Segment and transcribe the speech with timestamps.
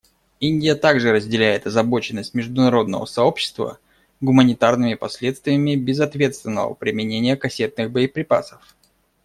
[0.39, 3.77] Индия также разделяет озабоченность международного сообщества
[4.19, 8.75] гуманитарными последствиями безответственного применения кассетных боеприпасов.